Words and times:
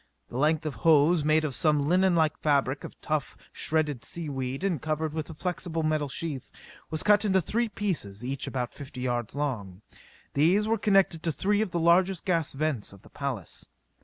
The 0.29 0.37
length 0.39 0.65
of 0.65 0.73
hose 0.73 1.23
made 1.23 1.45
of 1.45 1.53
some 1.53 1.85
linen 1.85 2.15
like 2.15 2.35
fabric 2.39 2.83
of 2.83 2.99
tough, 3.01 3.37
shredded 3.53 4.03
sea 4.03 4.29
weed 4.29 4.63
and 4.63 4.81
covered 4.81 5.13
with 5.13 5.29
a 5.29 5.35
flexible 5.35 5.83
metal 5.83 6.09
sheath 6.09 6.49
was 6.89 7.03
cut 7.03 7.23
into 7.23 7.39
three 7.39 7.69
pieces 7.69 8.25
each 8.25 8.47
about 8.47 8.73
fifty 8.73 9.01
yards 9.01 9.35
long. 9.35 9.83
These 10.33 10.67
were 10.67 10.79
connected 10.79 11.21
to 11.21 11.31
three 11.31 11.61
of 11.61 11.69
the 11.69 11.79
largest 11.79 12.25
gas 12.25 12.51
vents 12.53 12.93
of 12.93 13.03
the 13.03 13.09
palace. 13.11 13.67